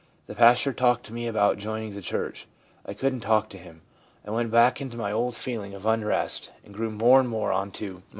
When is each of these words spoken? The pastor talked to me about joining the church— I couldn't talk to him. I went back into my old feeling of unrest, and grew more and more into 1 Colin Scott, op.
The 0.25 0.33
pastor 0.33 0.73
talked 0.73 1.05
to 1.05 1.13
me 1.13 1.27
about 1.27 1.59
joining 1.59 1.93
the 1.93 2.01
church— 2.01 2.47
I 2.87 2.95
couldn't 2.95 3.19
talk 3.19 3.49
to 3.49 3.59
him. 3.59 3.81
I 4.25 4.31
went 4.31 4.49
back 4.49 4.81
into 4.81 4.97
my 4.97 5.11
old 5.11 5.35
feeling 5.35 5.75
of 5.75 5.85
unrest, 5.85 6.49
and 6.65 6.73
grew 6.73 6.89
more 6.89 7.19
and 7.19 7.29
more 7.29 7.51
into 7.51 7.53
1 7.53 7.65
Colin 7.69 7.73
Scott, 7.77 7.97
op. 7.99 8.09